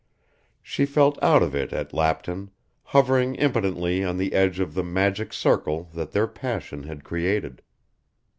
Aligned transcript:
She 0.63 0.87
felt 0.87 1.21
out 1.21 1.43
of 1.43 1.53
it 1.53 1.71
at 1.71 1.93
Lapton, 1.93 2.49
hovering 2.85 3.35
impotently 3.35 4.03
on 4.03 4.17
the 4.17 4.33
edge 4.33 4.59
of 4.59 4.73
the 4.73 4.83
magic 4.83 5.31
circle 5.31 5.91
that 5.93 6.09
their 6.11 6.25
passion 6.25 6.81
had 6.81 7.03
created. 7.03 7.61